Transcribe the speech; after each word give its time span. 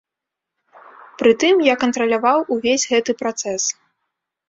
Пры 1.19 1.31
тым 1.45 1.55
я 1.67 1.75
кантраляваў 1.83 2.39
увесь 2.59 2.87
гэты 2.97 3.11
працэс. 3.25 3.63